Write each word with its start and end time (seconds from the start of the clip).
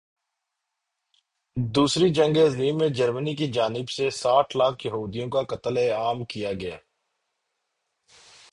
دوسری 1.57 2.09
جنگ 2.09 2.37
عظیم 2.37 2.77
میں 2.77 2.87
جرمنی 2.89 3.35
کی 3.35 3.47
جانب 3.51 3.89
سے 3.89 4.09
ساٹھ 4.09 4.57
لاکھ 4.57 4.85
یہودیوں 4.87 5.29
کا 5.29 5.43
قتل 5.45 5.77
عام 5.77 6.23
کیا 6.25 6.53
گیا 6.53 6.77